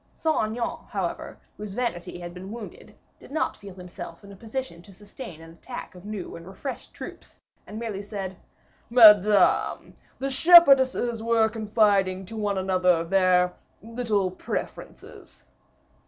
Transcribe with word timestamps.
Saint 0.15 0.43
Aignan, 0.45 0.79
however, 0.89 1.37
whose 1.57 1.73
vanity 1.75 2.19
had 2.19 2.33
been 2.33 2.51
wounded, 2.51 2.95
did 3.19 3.29
not 3.29 3.55
feel 3.55 3.75
himself 3.75 4.23
in 4.23 4.31
a 4.31 4.35
position 4.35 4.81
to 4.81 4.91
sustain 4.91 5.39
an 5.43 5.51
attack 5.51 5.93
of 5.93 6.05
new 6.05 6.35
and 6.35 6.47
refreshed 6.47 6.91
troops, 6.91 7.39
and 7.67 7.77
merely 7.77 8.01
said, 8.01 8.35
"Madame, 8.89 9.93
the 10.17 10.31
shepherdesses 10.31 11.21
were 11.21 11.47
confiding 11.49 12.25
to 12.25 12.35
one 12.35 12.57
another 12.57 13.03
their 13.03 13.53
little 13.83 14.31
preferences." 14.31 15.43